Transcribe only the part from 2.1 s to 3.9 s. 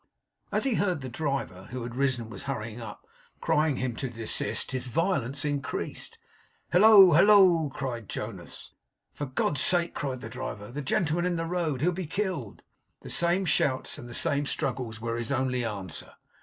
and was hurrying up, crying to